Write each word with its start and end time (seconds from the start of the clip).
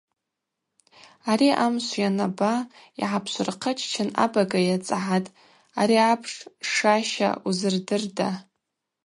Ари 1.31 1.49
амшв 1.63 1.93
йанаба 2.01 2.53
йгӏапшвырхъыччан 3.03 4.09
абага 4.23 4.59
йацӏгӏатӏ:– 4.67 5.33
Ари 5.79 5.97
апш 6.11 6.33
шаща 6.71 7.29
узырдырда? 7.47 8.29